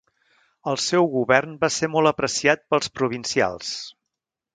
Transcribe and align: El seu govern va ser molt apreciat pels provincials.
El 0.69 0.77
seu 0.85 1.09
govern 1.15 1.53
va 1.63 1.69
ser 1.75 1.89
molt 1.95 2.11
apreciat 2.13 2.63
pels 2.73 2.89
provincials. 3.01 3.75